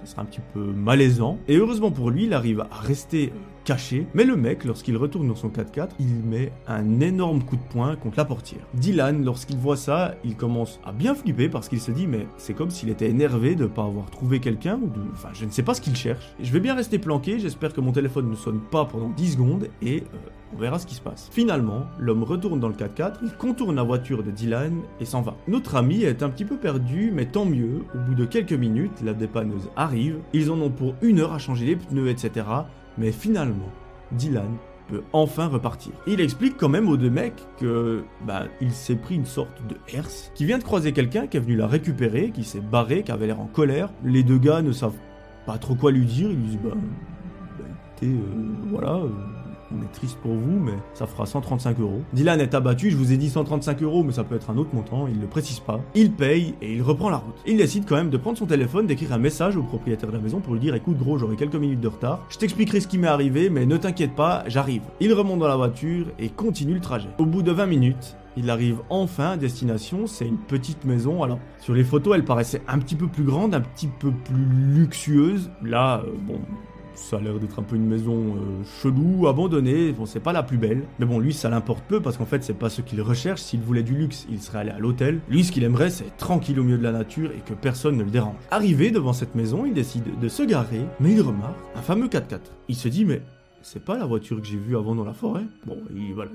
ça 0.00 0.12
sera 0.12 0.22
un 0.22 0.26
petit 0.26 0.40
peu 0.52 0.60
malaisant. 0.60 1.38
Et 1.48 1.56
heureusement 1.56 1.90
pour 1.90 2.10
lui, 2.10 2.24
il 2.24 2.34
arrive 2.34 2.60
à 2.60 2.80
rester 2.80 3.32
caché. 3.64 4.06
Mais 4.14 4.24
le 4.24 4.36
mec, 4.36 4.64
lorsqu'il 4.64 4.96
retourne 4.96 5.28
dans 5.28 5.34
son 5.34 5.48
4x4, 5.48 5.90
il 5.98 6.22
met 6.24 6.52
un 6.66 7.00
énorme 7.00 7.42
coup 7.42 7.56
de 7.56 7.62
poing 7.70 7.96
contre 7.96 8.18
la 8.18 8.24
portière. 8.24 8.62
Dylan, 8.74 9.24
lorsqu'il 9.24 9.56
voit 9.56 9.76
ça, 9.76 10.14
il 10.24 10.36
commence 10.36 10.80
à 10.84 10.92
bien 10.92 11.14
flipper 11.14 11.48
parce 11.48 11.68
qu'il 11.68 11.80
se 11.80 11.90
dit 11.90 12.06
mais 12.06 12.26
c'est 12.36 12.54
comme 12.54 12.70
s'il 12.70 12.88
était 12.88 13.08
énervé 13.08 13.54
de 13.54 13.64
ne 13.64 13.68
pas 13.68 13.84
avoir 13.84 14.10
trouvé 14.10 14.40
quelqu'un 14.40 14.78
ou 14.82 14.86
de... 14.86 15.00
Enfin, 15.12 15.30
je 15.32 15.44
ne 15.44 15.50
sais 15.50 15.62
pas 15.62 15.74
ce 15.74 15.80
qu'il 15.80 15.96
cherche. 15.96 16.34
Je 16.40 16.52
vais 16.52 16.60
bien 16.60 16.74
rester 16.74 16.98
planqué, 16.98 17.38
j'espère 17.38 17.72
que 17.72 17.80
mon 17.80 17.92
téléphone 17.92 18.30
ne 18.30 18.36
sonne 18.36 18.60
pas 18.60 18.84
pendant 18.84 19.08
10 19.10 19.32
secondes 19.32 19.68
et 19.80 20.00
euh, 20.00 20.16
on 20.54 20.58
verra 20.58 20.78
ce 20.78 20.86
qui 20.86 20.94
se 20.94 21.00
passe. 21.00 21.28
Finalement, 21.32 21.86
l'homme 21.98 22.24
retourne 22.24 22.60
dans 22.60 22.68
le 22.68 22.74
4x4, 22.74 23.14
il 23.22 23.32
contourne 23.32 23.76
la 23.76 23.82
voiture 23.82 24.22
de 24.22 24.30
Dylan 24.30 24.80
et 25.00 25.04
s'en 25.04 25.22
va. 25.22 25.36
Notre 25.48 25.76
ami 25.76 26.02
est 26.02 26.22
un 26.22 26.28
petit 26.28 26.44
peu 26.44 26.56
perdu, 26.56 27.10
mais 27.12 27.26
tant 27.26 27.44
mieux. 27.44 27.84
Au 27.94 27.98
bout 27.98 28.14
de 28.14 28.24
quelques 28.24 28.52
minutes, 28.52 29.02
la 29.02 29.14
dépanneuse 29.14 29.70
arrive. 29.76 30.18
Ils 30.32 30.50
en 30.50 30.60
ont 30.60 30.70
pour 30.70 30.94
une 31.02 31.20
heure 31.20 31.32
à 31.32 31.38
changer 31.38 31.66
les 31.66 31.76
pneus, 31.76 32.08
etc. 32.08 32.44
Mais 32.98 33.12
finalement, 33.12 33.70
Dylan 34.12 34.56
peut 34.88 35.02
enfin 35.12 35.46
repartir. 35.46 35.92
Il 36.06 36.20
explique 36.20 36.56
quand 36.56 36.68
même 36.68 36.88
aux 36.88 36.96
deux 36.96 37.10
mecs 37.10 37.46
que 37.58 38.04
bah, 38.26 38.44
il 38.60 38.72
s'est 38.72 38.96
pris 38.96 39.14
une 39.14 39.26
sorte 39.26 39.66
de 39.68 39.76
herse, 39.92 40.30
qui 40.34 40.44
vient 40.44 40.58
de 40.58 40.64
croiser 40.64 40.92
quelqu'un 40.92 41.26
qui 41.26 41.36
est 41.36 41.40
venu 41.40 41.56
la 41.56 41.66
récupérer, 41.66 42.30
qui 42.30 42.44
s'est 42.44 42.60
barré, 42.60 43.02
qui 43.02 43.12
avait 43.12 43.26
l'air 43.26 43.40
en 43.40 43.46
colère. 43.46 43.90
Les 44.04 44.22
deux 44.22 44.38
gars 44.38 44.62
ne 44.62 44.72
savent 44.72 44.98
pas 45.46 45.58
trop 45.58 45.74
quoi 45.74 45.92
lui 45.92 46.04
dire, 46.04 46.30
ils 46.30 46.36
lui 46.36 46.46
disent 46.48 46.58
bah, 46.62 46.70
bah 47.58 47.64
écoutez, 47.94 48.12
euh, 48.12 48.68
voilà. 48.70 48.96
Euh, 48.96 49.08
on 49.76 49.82
est 49.82 49.92
triste 49.92 50.18
pour 50.18 50.32
vous, 50.32 50.58
mais 50.58 50.72
ça 50.94 51.06
fera 51.06 51.26
135 51.26 51.78
euros. 51.80 52.02
Dylan 52.12 52.40
est 52.40 52.54
abattu, 52.54 52.90
je 52.90 52.96
vous 52.96 53.12
ai 53.12 53.16
dit 53.16 53.30
135 53.30 53.82
euros, 53.82 54.02
mais 54.02 54.12
ça 54.12 54.24
peut 54.24 54.34
être 54.34 54.50
un 54.50 54.56
autre 54.56 54.74
montant, 54.74 55.06
il 55.06 55.20
le 55.20 55.26
précise 55.26 55.60
pas. 55.60 55.80
Il 55.94 56.12
paye 56.12 56.54
et 56.60 56.74
il 56.74 56.82
reprend 56.82 57.10
la 57.10 57.18
route. 57.18 57.34
Il 57.46 57.56
décide 57.56 57.84
quand 57.86 57.96
même 57.96 58.10
de 58.10 58.16
prendre 58.16 58.38
son 58.38 58.46
téléphone, 58.46 58.86
d'écrire 58.86 59.12
un 59.12 59.18
message 59.18 59.56
au 59.56 59.62
propriétaire 59.62 60.10
de 60.10 60.16
la 60.16 60.22
maison 60.22 60.40
pour 60.40 60.54
lui 60.54 60.60
dire 60.60 60.74
écoute 60.74 60.98
gros, 60.98 61.18
j'aurai 61.18 61.36
quelques 61.36 61.54
minutes 61.54 61.80
de 61.80 61.88
retard, 61.88 62.24
je 62.28 62.38
t'expliquerai 62.38 62.80
ce 62.80 62.88
qui 62.88 62.98
m'est 62.98 63.08
arrivé, 63.08 63.50
mais 63.50 63.66
ne 63.66 63.76
t'inquiète 63.76 64.14
pas, 64.14 64.44
j'arrive. 64.46 64.82
Il 65.00 65.12
remonte 65.12 65.40
dans 65.40 65.48
la 65.48 65.56
voiture 65.56 66.06
et 66.18 66.28
continue 66.28 66.74
le 66.74 66.80
trajet. 66.80 67.08
Au 67.18 67.26
bout 67.26 67.42
de 67.42 67.52
20 67.52 67.66
minutes, 67.66 68.16
il 68.36 68.48
arrive 68.48 68.78
enfin 68.88 69.32
à 69.32 69.36
destination, 69.36 70.06
c'est 70.06 70.26
une 70.26 70.38
petite 70.38 70.84
maison. 70.84 71.22
Alors, 71.22 71.38
sur 71.60 71.74
les 71.74 71.84
photos, 71.84 72.14
elle 72.14 72.24
paraissait 72.24 72.62
un 72.66 72.78
petit 72.78 72.96
peu 72.96 73.06
plus 73.06 73.24
grande, 73.24 73.54
un 73.54 73.60
petit 73.60 73.88
peu 73.88 74.10
plus 74.10 74.46
luxueuse. 74.74 75.50
Là, 75.62 76.02
euh, 76.06 76.12
bon, 76.26 76.40
ça 76.94 77.16
a 77.16 77.20
l'air 77.20 77.38
d'être 77.38 77.58
un 77.58 77.62
peu 77.62 77.76
une 77.76 77.86
maison 77.86 78.36
euh, 78.36 78.62
chelou, 78.80 79.26
abandonnée. 79.26 79.92
Bon, 79.92 80.06
c'est 80.06 80.20
pas 80.20 80.32
la 80.32 80.42
plus 80.42 80.58
belle. 80.58 80.82
Mais 80.98 81.06
bon, 81.06 81.18
lui, 81.18 81.32
ça 81.32 81.48
l'importe 81.48 81.84
peu 81.84 82.00
parce 82.00 82.16
qu'en 82.16 82.26
fait, 82.26 82.42
c'est 82.42 82.52
pas 82.52 82.70
ce 82.70 82.82
qu'il 82.82 83.00
recherche. 83.00 83.40
S'il 83.40 83.60
voulait 83.60 83.82
du 83.82 83.94
luxe, 83.94 84.26
il 84.30 84.40
serait 84.40 84.58
allé 84.58 84.70
à 84.70 84.78
l'hôtel. 84.78 85.20
Lui, 85.28 85.44
ce 85.44 85.52
qu'il 85.52 85.64
aimerait, 85.64 85.90
c'est 85.90 86.16
tranquille 86.16 86.58
au 86.60 86.64
milieu 86.64 86.78
de 86.78 86.82
la 86.82 86.92
nature 86.92 87.30
et 87.30 87.40
que 87.40 87.54
personne 87.54 87.96
ne 87.96 88.04
le 88.04 88.10
dérange. 88.10 88.36
Arrivé 88.50 88.90
devant 88.90 89.12
cette 89.12 89.34
maison, 89.34 89.64
il 89.66 89.74
décide 89.74 90.04
de 90.20 90.28
se 90.28 90.42
garer, 90.42 90.82
mais 91.00 91.12
il 91.12 91.20
remarque 91.20 91.58
un 91.74 91.82
fameux 91.82 92.08
4x4. 92.08 92.40
Il 92.68 92.76
se 92.76 92.88
dit, 92.88 93.04
mais 93.04 93.22
c'est 93.62 93.84
pas 93.84 93.98
la 93.98 94.04
voiture 94.04 94.40
que 94.40 94.46
j'ai 94.46 94.56
vue 94.56 94.76
avant 94.76 94.94
dans 94.94 95.04
la 95.04 95.12
forêt. 95.12 95.44
Bon, 95.66 95.78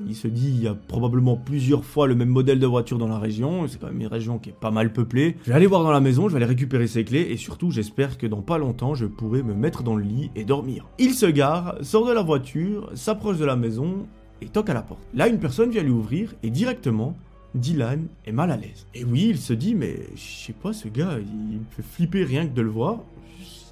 il, 0.07 0.15
se 0.15 0.27
dit, 0.27 0.49
il 0.49 0.63
y 0.63 0.67
a 0.67 0.73
probablement 0.73 1.35
plusieurs 1.35 1.83
fois 1.83 2.07
le 2.07 2.15
même 2.15 2.29
modèle 2.29 2.59
de 2.59 2.65
voiture 2.65 2.97
dans 2.97 3.07
la 3.07 3.19
région, 3.19 3.67
c'est 3.67 3.79
quand 3.79 3.87
même 3.87 4.01
une 4.01 4.07
région 4.07 4.39
qui 4.39 4.49
est 4.49 4.59
pas 4.59 4.71
mal 4.71 4.93
peuplée. 4.93 5.37
Je 5.43 5.49
vais 5.49 5.55
aller 5.55 5.67
voir 5.67 5.83
dans 5.83 5.91
la 5.91 5.99
maison, 5.99 6.27
je 6.27 6.33
vais 6.33 6.37
aller 6.37 6.45
récupérer 6.45 6.87
ses 6.87 7.03
clés, 7.03 7.27
et 7.29 7.37
surtout, 7.37 7.71
j'espère 7.71 8.17
que 8.17 8.27
dans 8.27 8.41
pas 8.41 8.57
longtemps, 8.57 8.95
je 8.95 9.05
pourrai 9.05 9.43
me 9.43 9.53
mettre 9.53 9.83
dans 9.83 9.95
le 9.95 10.03
lit 10.03 10.31
et 10.35 10.45
dormir. 10.45 10.87
Il 10.99 11.13
se 11.13 11.25
gare, 11.25 11.75
sort 11.81 12.07
de 12.07 12.13
la 12.13 12.23
voiture, 12.23 12.89
s'approche 12.95 13.37
de 13.37 13.45
la 13.45 13.55
maison, 13.55 14.07
et 14.41 14.47
toque 14.47 14.69
à 14.69 14.73
la 14.73 14.81
porte. 14.81 15.01
Là, 15.13 15.27
une 15.27 15.39
personne 15.39 15.71
vient 15.71 15.83
lui 15.83 15.91
ouvrir, 15.91 16.33
et 16.43 16.49
directement, 16.49 17.15
Dylan 17.55 18.07
est 18.25 18.31
mal 18.31 18.51
à 18.51 18.57
l'aise. 18.57 18.85
Et 18.93 19.03
oui, 19.03 19.27
il 19.29 19.37
se 19.37 19.53
dit, 19.53 19.75
mais 19.75 19.97
je 20.15 20.45
sais 20.45 20.53
pas, 20.53 20.73
ce 20.73 20.87
gars, 20.87 21.17
il 21.19 21.59
me 21.59 21.65
fait 21.71 21.83
flipper 21.83 22.23
rien 22.23 22.45
que 22.45 22.53
de 22.53 22.61
le 22.61 22.69
voir. 22.69 22.99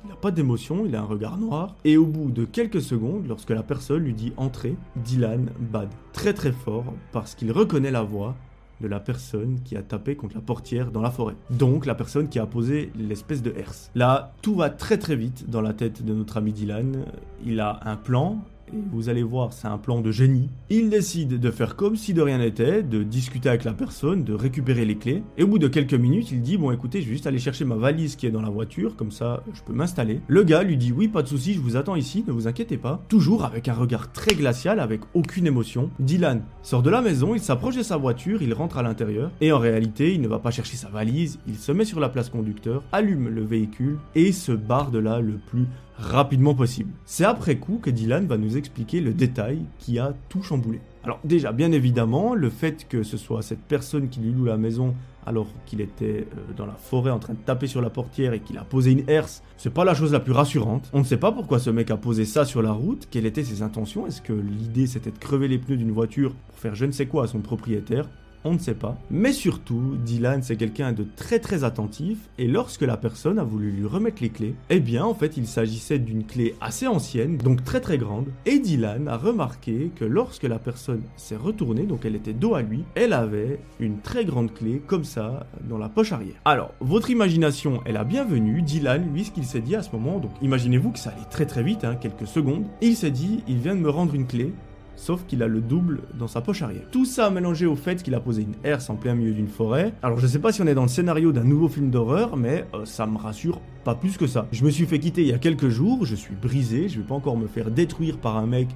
Il 0.06 0.10
n'a 0.10 0.16
pas 0.16 0.30
d'émotion, 0.30 0.86
il 0.86 0.96
a 0.96 1.02
un 1.02 1.06
regard 1.06 1.40
noir. 1.40 1.76
Et 1.84 1.98
au 1.98 2.06
bout 2.06 2.30
de 2.30 2.46
quelques 2.46 2.82
secondes, 2.82 3.26
lorsque 3.28 3.50
la 3.50 3.64
personne 3.64 4.04
lui 4.04 4.14
dit 4.14 4.34
entrer, 4.38 4.76
Dylan 4.98 5.50
bade 5.60 5.90
très 6.14 6.32
très 6.32 6.52
fort 6.52 6.94
parce 7.12 7.34
qu'il 7.34 7.52
reconnaît 7.52 7.90
la 7.90 8.04
voix 8.04 8.36
de 8.82 8.88
la 8.88 9.00
personne 9.00 9.60
qui 9.64 9.76
a 9.76 9.82
tapé 9.82 10.16
contre 10.16 10.36
la 10.36 10.42
portière 10.42 10.92
dans 10.92 11.02
la 11.02 11.10
forêt. 11.10 11.34
Donc 11.50 11.88
la 11.88 11.96
personne 11.96 12.30
qui 12.30 12.38
a 12.38 12.46
posé 12.46 12.92
l'espèce 12.96 13.42
de 13.42 13.52
herse. 13.58 13.90
Là, 13.96 14.36
tout 14.44 14.54
va 14.54 14.70
très 14.70 15.00
très 15.00 15.16
vite 15.16 15.50
dans 15.50 15.62
la 15.62 15.74
tête 15.74 16.06
de 16.06 16.14
notre 16.14 16.38
ami 16.38 16.54
Dylan. 16.54 17.06
Il 17.44 17.60
a 17.60 17.80
un 17.84 17.96
plan, 17.96 18.44
vous 18.92 19.10
allez 19.10 19.24
voir, 19.24 19.54
c'est 19.54 19.68
un 19.68 19.78
plan 19.78 20.02
de 20.02 20.12
génie. 20.12 20.50
Il 20.70 20.90
décide 20.90 21.40
de 21.40 21.52
faire 21.52 21.76
comme 21.76 21.96
si 21.96 22.14
de 22.14 22.22
rien 22.22 22.38
n'était, 22.38 22.84
de 22.84 23.04
discuter 23.04 23.50
avec 23.50 23.64
la 23.64 23.74
personne, 23.74 24.24
de 24.24 24.34
récupérer 24.34 24.86
les 24.86 24.96
clés. 24.96 25.24
Et 25.38 25.44
au 25.44 25.48
bout 25.48 25.60
de 25.60 25.68
quelques 25.68 25.94
minutes, 25.94 26.32
il 26.32 26.42
dit 26.42 26.58
Bon, 26.58 26.72
écoutez, 26.72 27.02
je 27.02 27.08
vais 27.08 27.14
juste 27.14 27.28
aller 27.28 27.40
chercher 27.40 27.66
ma 27.66 27.76
valise 27.76 28.16
qui 28.16 28.28
est 28.28 28.32
dans 28.32 28.42
la 28.42 28.50
voiture, 28.50 28.96
comme 28.96 29.12
ça 29.12 29.44
je 29.54 29.62
peux 29.62 29.74
m'installer. 29.74 30.22
Le 30.28 30.44
gars 30.44 30.64
lui 30.64 30.78
dit 30.78 30.92
Oui, 30.92 31.08
pas 31.08 31.24
de 31.24 31.28
souci, 31.28 31.54
je 31.54 31.60
vous 31.60 31.76
attends 31.76 31.96
ici, 31.96 32.24
ne 32.28 32.32
vous 32.32 32.48
inquiétez 32.48 32.78
pas. 32.78 33.04
Toujours 33.10 33.46
avec 33.46 33.68
un 33.68 33.74
regard 33.74 34.12
très 34.12 34.36
glacial, 34.36 34.80
avec 34.80 35.02
aucune 35.14 35.48
émotion. 35.48 35.90
Dylan 36.00 36.44
sort 36.64 36.84
de 36.84 36.90
la 36.90 37.02
maison, 37.02 37.36
il 37.36 37.42
s'approche 37.42 37.78
de 37.78 37.84
sa 37.84 37.98
voiture, 37.98 38.42
il 38.42 38.54
rentre 38.54 38.78
à 38.78 38.84
l'intérieur. 38.84 39.32
Et 39.42 39.52
en 39.52 39.60
réalité, 39.60 40.14
il 40.14 40.22
ne 40.22 40.28
va 40.28 40.40
pas 40.40 40.52
chercher 40.52 40.78
sa 40.78 40.90
valise, 40.90 41.40
il 41.48 41.56
se 41.56 41.72
met 41.72 41.86
sur 41.86 42.00
la 42.00 42.10
place 42.10 42.30
conducteur, 42.30 42.84
allume 42.92 43.30
le 43.30 43.44
véhicule 43.44 43.98
et 44.16 44.32
se 44.32 44.52
barre 44.52 44.92
de 44.92 45.00
là 45.00 45.20
le 45.20 45.34
plus 45.34 45.68
rapidement 45.98 46.54
possible. 46.54 46.92
C'est 47.06 47.26
après 47.26 47.58
coup 47.58 47.80
que 47.82 47.90
Dylan 47.90 48.28
va 48.28 48.38
nous 48.38 48.58
expliquer 48.58 49.02
le 49.02 49.14
détail 49.14 49.60
qui 49.80 50.00
a 50.00 50.14
tout 50.30 50.44
chamboulé. 50.44 50.82
Alors 51.04 51.20
déjà, 51.24 51.52
bien 51.52 51.72
évidemment, 51.72 52.34
le 52.34 52.50
fait 52.50 52.88
que 52.88 53.04
ce 53.04 53.18
soit 53.18 53.42
cette 53.42 53.62
personne 53.62 54.10
qui 54.10 54.20
lui 54.20 54.32
loue 54.32 54.46
la 54.46 54.58
maison 54.58 54.96
alors 55.26 55.48
qu'il 55.66 55.82
était 55.82 56.28
euh, 56.38 56.54
dans 56.56 56.66
la 56.66 56.74
forêt 56.74 57.12
en 57.12 57.20
train 57.20 57.34
de 57.34 57.40
taper 57.40 57.68
sur 57.68 57.82
la 57.82 57.90
portière 57.90 58.34
et 58.34 58.40
qu'il 58.40 58.58
a 58.58 58.64
posé 58.64 58.92
une 58.92 59.10
herse, 59.10 59.44
c'est 59.58 59.74
pas 59.74 59.84
la 59.84 59.96
chose 59.96 60.12
la 60.12 60.20
plus 60.20 60.34
rassurante. 60.34 60.90
On 60.94 61.00
ne 61.00 61.04
sait 61.04 61.18
pas 61.18 61.32
pourquoi 61.32 61.60
ce 61.60 61.70
mec 61.70 61.90
a 61.92 61.98
posé 61.98 62.26
ça 62.26 62.46
sur 62.46 62.62
la 62.62 62.72
route, 62.72 63.08
quelles 63.10 63.26
étaient 63.26 63.44
ses 63.44 63.62
intentions, 63.62 64.06
est-ce 64.06 64.22
que 64.22 64.34
l'idée 64.34 64.88
c'était 64.88 65.12
de 65.12 65.18
crever 65.18 65.48
les 65.48 65.58
pneus 65.58 65.78
d'une 65.78 65.92
voiture 65.92 66.34
pour 66.48 66.60
faire 66.60 66.76
je 66.76 66.86
ne 66.86 66.92
sais 66.92 67.08
quoi 67.08 67.24
à 67.24 67.28
son 67.28 67.40
propriétaire 67.40 68.08
on 68.46 68.54
ne 68.54 68.60
sait 68.60 68.76
pas. 68.76 68.98
Mais 69.12 69.34
surtout, 69.34 69.98
Dylan 70.06 70.42
c'est 70.44 70.56
quelqu'un 70.56 70.94
de 70.94 71.06
très 71.16 71.40
très 71.40 71.64
attentif 71.64 72.18
et 72.38 72.48
lorsque 72.48 72.84
la 72.84 72.96
personne 72.96 73.40
a 73.40 73.44
voulu 73.44 73.72
lui 73.72 73.86
remettre 73.86 74.22
les 74.22 74.30
clés, 74.30 74.56
eh 74.70 74.80
bien 74.80 75.04
en 75.04 75.14
fait 75.14 75.36
il 75.36 75.48
s'agissait 75.48 76.00
d'une 76.00 76.24
clé 76.24 76.56
assez 76.62 76.88
ancienne, 76.88 77.38
donc 77.38 77.64
très 77.64 77.82
très 77.82 77.98
grande, 77.98 78.28
et 78.46 78.60
Dylan 78.60 79.08
a 79.08 79.18
remarqué 79.18 79.92
que 79.96 80.06
lorsque 80.06 80.44
la 80.44 80.60
personne 80.60 81.02
s'est 81.18 81.36
retournée, 81.36 81.84
donc 81.84 82.06
elle 82.06 82.16
était 82.16 82.34
dos 82.34 82.56
à 82.56 82.62
lui, 82.62 82.84
elle 82.94 83.14
avait 83.14 83.60
une 83.80 84.00
très 84.00 84.26
grande 84.26 84.54
clé 84.54 84.82
comme 84.86 85.04
ça 85.04 85.48
dans 85.68 85.78
la 85.78 85.90
poche 85.90 86.12
arrière. 86.12 86.36
Alors, 86.46 86.74
votre 86.80 87.10
imagination 87.10 87.84
est 87.86 87.92
la 87.92 88.04
bienvenue, 88.04 88.62
Dylan, 88.62 89.12
lui 89.12 89.26
ce 89.26 89.32
qu'il 89.32 89.46
s'est 89.46 89.62
dit 89.62 89.76
à 89.76 89.82
ce 89.82 89.92
moment, 89.92 90.20
donc 90.20 90.32
imaginez-vous 90.42 90.92
que 90.92 91.00
ça 91.00 91.10
allait 91.10 91.30
très 91.32 91.46
très 91.46 91.64
vite, 91.64 91.84
hein, 91.84 91.96
quelques 91.96 92.28
secondes, 92.28 92.66
il 92.82 92.96
s'est 92.96 93.12
dit, 93.12 93.44
il 93.48 93.58
vient 93.58 93.76
de 93.76 93.82
me 93.82 93.90
rendre 93.90 94.14
une 94.14 94.28
clé, 94.28 94.54
sauf 94.96 95.26
qu'il 95.26 95.44
a 95.44 95.48
le 95.48 95.62
double 95.62 96.02
dans 96.18 96.28
sa 96.28 96.42
poche 96.42 96.62
arrière. 96.62 96.88
Tout 96.92 97.06
ça 97.06 97.30
mélangé 97.30 97.66
au 97.66 97.76
fait 97.76 98.02
qu'il 98.02 98.16
a 98.16 98.20
posé 98.20 98.44
une 98.44 98.56
herse 98.64 98.90
en 98.90 98.96
plein 98.96 99.16
milieu 99.16 99.34
d'une 99.34 99.48
forêt. 99.48 99.94
Alors 100.02 100.20
je 100.20 100.28
sais 100.28 100.40
pas 100.40 100.52
si 100.52 100.62
on 100.62 100.68
est 100.68 100.76
dans 100.76 100.84
le 100.84 100.88
scénario 100.88 101.32
d'un 101.32 101.44
nouveau 101.44 101.68
film 101.68 101.90
d'horreur, 101.90 102.38
mais 102.38 102.66
euh, 102.74 102.86
ça 102.86 103.06
me 103.06 103.18
rassure 103.18 103.62
pas 103.84 103.96
plus 103.96 104.18
que 104.18 104.28
ça. 104.28 104.48
Je 104.52 104.64
me 104.64 104.70
suis 104.70 104.86
fait 104.86 105.00
quitter 105.00 105.22
il 105.22 105.28
y 105.28 105.34
a 105.34 105.38
quelques 105.38 105.70
jours, 105.70 106.06
je 106.06 106.16
suis 106.16 106.36
brisé, 106.36 106.90
je 106.90 107.00
vais 107.00 107.08
pas 107.08 107.16
encore 107.16 107.38
me 107.38 107.48
faire 107.48 107.72
détruire 107.72 108.18
par 108.18 108.38
un 108.38 108.48
mec 108.48 108.70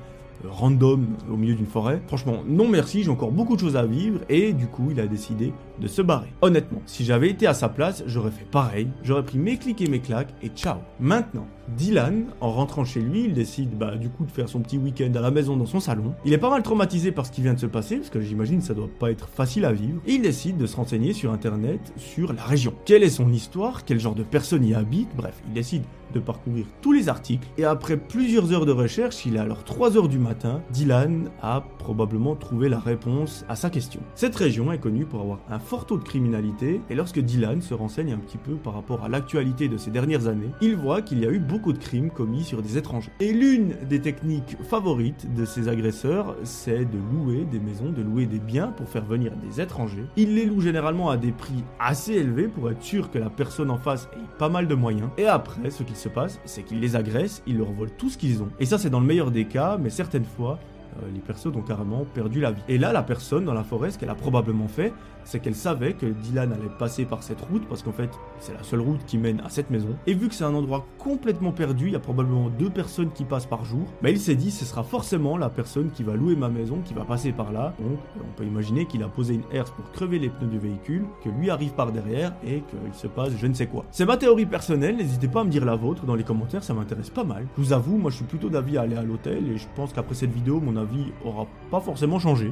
euh, 0.45 0.47
random 0.49 1.07
au 1.31 1.37
milieu 1.37 1.55
d'une 1.55 1.65
forêt. 1.65 2.01
Franchement, 2.07 2.43
non 2.47 2.67
merci, 2.67 3.03
j'ai 3.03 3.09
encore 3.09 3.31
beaucoup 3.31 3.55
de 3.55 3.61
choses 3.61 3.75
à 3.75 3.85
vivre 3.85 4.19
et 4.29 4.53
du 4.53 4.67
coup, 4.67 4.89
il 4.91 4.99
a 4.99 5.07
décidé 5.07 5.53
de 5.79 5.87
se 5.87 6.01
barrer. 6.01 6.33
Honnêtement, 6.41 6.81
si 6.85 7.05
j'avais 7.05 7.29
été 7.29 7.47
à 7.47 7.53
sa 7.53 7.69
place, 7.69 8.03
j'aurais 8.05 8.31
fait 8.31 8.45
pareil, 8.49 8.87
j'aurais 9.03 9.23
pris 9.23 9.37
mes 9.37 9.57
clics 9.57 9.81
et 9.81 9.89
mes 9.89 9.99
claques 9.99 10.33
et 10.41 10.49
ciao. 10.49 10.77
Maintenant, 10.99 11.47
Dylan, 11.77 12.25
en 12.41 12.51
rentrant 12.51 12.85
chez 12.85 13.01
lui, 13.01 13.25
il 13.25 13.33
décide 13.33 13.77
bah, 13.77 13.95
du 13.95 14.09
coup 14.09 14.25
de 14.25 14.31
faire 14.31 14.49
son 14.49 14.59
petit 14.59 14.77
week-end 14.77 15.11
à 15.15 15.21
la 15.21 15.31
maison 15.31 15.55
dans 15.55 15.65
son 15.65 15.79
salon. 15.79 16.13
Il 16.25 16.33
est 16.33 16.37
pas 16.37 16.49
mal 16.49 16.63
traumatisé 16.63 17.11
par 17.11 17.25
ce 17.25 17.31
qui 17.31 17.41
vient 17.41 17.53
de 17.53 17.59
se 17.59 17.65
passer, 17.65 17.97
parce 17.97 18.09
que 18.09 18.21
j'imagine 18.21 18.61
ça 18.61 18.73
doit 18.73 18.89
pas 18.99 19.11
être 19.11 19.27
facile 19.27 19.65
à 19.65 19.71
vivre. 19.71 20.01
Il 20.07 20.21
décide 20.21 20.57
de 20.57 20.65
se 20.65 20.75
renseigner 20.75 21.13
sur 21.13 21.31
internet 21.31 21.93
sur 21.97 22.33
la 22.33 22.43
région. 22.43 22.73
Quelle 22.85 23.03
est 23.03 23.09
son 23.09 23.31
histoire, 23.31 23.85
quel 23.85 23.99
genre 23.99 24.15
de 24.15 24.23
personnes 24.23 24.65
y 24.65 24.73
habitent, 24.73 25.15
bref, 25.15 25.41
il 25.47 25.53
décide 25.53 25.83
de 26.13 26.19
parcourir 26.19 26.65
tous 26.81 26.91
les 26.91 27.07
articles. 27.07 27.47
Et 27.57 27.65
après 27.65 27.97
plusieurs 27.97 28.51
heures 28.51 28.65
de 28.65 28.71
recherche, 28.71 29.25
il 29.25 29.35
est 29.35 29.39
alors 29.39 29.63
3 29.63 29.95
heures 29.95 30.07
du 30.07 30.17
matin, 30.17 30.61
Dylan 30.71 31.29
a 31.41 31.63
probablement 31.77 32.35
trouvé 32.35 32.67
la 32.67 32.79
réponse 32.79 33.45
à 33.47 33.55
sa 33.55 33.69
question. 33.69 34.01
Cette 34.15 34.35
région 34.35 34.71
est 34.71 34.79
connue 34.79 35.05
pour 35.05 35.21
avoir 35.21 35.39
un 35.49 35.59
fort 35.59 35.85
taux 35.85 35.97
de 35.97 36.03
criminalité, 36.03 36.81
et 36.89 36.95
lorsque 36.95 37.19
Dylan 37.19 37.61
se 37.61 37.73
renseigne 37.75 38.13
un 38.13 38.17
petit 38.17 38.37
peu 38.37 38.55
par 38.55 38.73
rapport 38.73 39.03
à 39.03 39.09
l'actualité 39.09 39.67
de 39.67 39.77
ces 39.77 39.91
dernières 39.91 40.27
années, 40.27 40.49
il 40.61 40.75
voit 40.75 41.01
qu'il 41.01 41.19
y 41.19 41.25
a 41.25 41.29
eu 41.29 41.39
de 41.67 41.77
crimes 41.77 42.09
commis 42.09 42.43
sur 42.43 42.61
des 42.61 42.77
étrangers. 42.77 43.11
Et 43.19 43.33
l'une 43.33 43.75
des 43.87 43.99
techniques 43.99 44.57
favorites 44.63 45.33
de 45.35 45.45
ces 45.45 45.67
agresseurs, 45.67 46.35
c'est 46.43 46.85
de 46.85 46.97
louer 47.13 47.45
des 47.45 47.59
maisons, 47.59 47.91
de 47.91 48.01
louer 48.01 48.25
des 48.25 48.39
biens 48.39 48.67
pour 48.67 48.87
faire 48.87 49.05
venir 49.05 49.33
des 49.35 49.61
étrangers. 49.61 50.05
Ils 50.15 50.33
les 50.35 50.45
louent 50.45 50.61
généralement 50.61 51.09
à 51.09 51.17
des 51.17 51.31
prix 51.31 51.63
assez 51.79 52.13
élevés 52.13 52.47
pour 52.47 52.69
être 52.71 52.81
sûr 52.81 53.11
que 53.11 53.19
la 53.19 53.29
personne 53.29 53.69
en 53.69 53.77
face 53.77 54.09
ait 54.13 54.37
pas 54.37 54.49
mal 54.49 54.67
de 54.67 54.75
moyens. 54.75 55.09
Et 55.17 55.27
après, 55.27 55.69
ce 55.69 55.83
qu'il 55.83 55.95
se 55.95 56.09
passe, 56.09 56.39
c'est 56.45 56.63
qu'ils 56.63 56.79
les 56.79 56.95
agressent, 56.95 57.43
ils 57.45 57.57
leur 57.57 57.71
volent 57.71 57.91
tout 57.97 58.09
ce 58.09 58.17
qu'ils 58.17 58.41
ont. 58.41 58.49
Et 58.59 58.65
ça, 58.65 58.77
c'est 58.77 58.89
dans 58.89 59.01
le 59.01 59.05
meilleur 59.05 59.31
des 59.31 59.45
cas, 59.45 59.77
mais 59.77 59.89
certaines 59.89 60.25
fois, 60.25 60.59
euh, 60.97 61.07
les 61.13 61.19
personnes 61.19 61.55
ont 61.55 61.61
carrément 61.61 62.05
perdu 62.05 62.39
la 62.41 62.51
vie. 62.51 62.61
Et 62.67 62.77
là, 62.77 62.93
la 62.93 63.03
personne 63.03 63.45
dans 63.45 63.53
la 63.53 63.63
forêt, 63.63 63.91
ce 63.91 63.97
qu'elle 63.97 64.09
a 64.09 64.15
probablement 64.15 64.67
fait, 64.67 64.93
c'est 65.23 65.39
qu'elle 65.39 65.55
savait 65.55 65.93
que 65.93 66.05
Dylan 66.05 66.51
allait 66.51 66.69
passer 66.77 67.05
par 67.05 67.23
cette 67.23 67.41
route, 67.41 67.67
parce 67.67 67.83
qu'en 67.83 67.91
fait, 67.91 68.09
c'est 68.39 68.53
la 68.53 68.63
seule 68.63 68.81
route 68.81 69.03
qui 69.05 69.17
mène 69.17 69.41
à 69.41 69.49
cette 69.49 69.69
maison. 69.69 69.95
Et 70.07 70.13
vu 70.13 70.27
que 70.27 70.33
c'est 70.33 70.43
un 70.43 70.53
endroit 70.53 70.85
complètement 70.97 71.51
perdu, 71.51 71.87
il 71.87 71.93
y 71.93 71.95
a 71.95 71.99
probablement 71.99 72.49
deux 72.49 72.69
personnes 72.69 73.11
qui 73.11 73.23
passent 73.23 73.45
par 73.45 73.65
jour, 73.65 73.85
mais 74.01 74.11
il 74.11 74.19
s'est 74.19 74.35
dit, 74.35 74.51
ce 74.51 74.65
sera 74.65 74.83
forcément 74.83 75.37
la 75.37 75.49
personne 75.49 75.91
qui 75.91 76.03
va 76.03 76.15
louer 76.15 76.35
ma 76.35 76.49
maison, 76.49 76.79
qui 76.83 76.93
va 76.93 77.03
passer 77.03 77.31
par 77.31 77.51
là. 77.51 77.73
Donc, 77.79 77.99
on 78.19 78.37
peut 78.37 78.45
imaginer 78.45 78.85
qu'il 78.85 79.03
a 79.03 79.07
posé 79.07 79.35
une 79.35 79.43
herse 79.51 79.71
pour 79.71 79.91
crever 79.91 80.19
les 80.19 80.29
pneus 80.29 80.47
du 80.47 80.59
véhicule, 80.59 81.05
que 81.23 81.29
lui 81.29 81.49
arrive 81.49 81.73
par 81.73 81.91
derrière 81.91 82.33
et 82.45 82.61
qu'il 82.61 82.93
se 82.93 83.07
passe 83.07 83.29
je 83.37 83.47
ne 83.47 83.53
sais 83.53 83.67
quoi. 83.67 83.85
C'est 83.91 84.05
ma 84.05 84.17
théorie 84.17 84.45
personnelle, 84.45 84.97
n'hésitez 84.97 85.27
pas 85.27 85.41
à 85.41 85.43
me 85.43 85.49
dire 85.49 85.65
la 85.65 85.75
vôtre 85.75 86.05
dans 86.05 86.15
les 86.15 86.23
commentaires, 86.23 86.63
ça 86.63 86.73
m'intéresse 86.73 87.09
pas 87.09 87.23
mal. 87.23 87.47
Je 87.57 87.61
vous 87.61 87.73
avoue, 87.73 87.97
moi 87.97 88.11
je 88.11 88.17
suis 88.17 88.25
plutôt 88.25 88.49
d'avis 88.49 88.77
à 88.77 88.81
aller 88.81 88.95
à 88.95 89.03
l'hôtel 89.03 89.47
et 89.47 89.57
je 89.57 89.67
pense 89.75 89.93
qu'après 89.93 90.15
cette 90.15 90.31
vidéo, 90.31 90.59
mon 90.59 90.75
avis 90.75 91.11
aura 91.23 91.47
pas 91.71 91.79
forcément 91.79 92.19
changé. 92.19 92.47